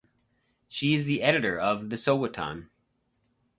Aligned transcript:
She 0.67 0.95
is 0.95 1.07
editor 1.21 1.59
of 1.59 1.91
"The 1.91 1.95
Sowetan". 1.95 2.69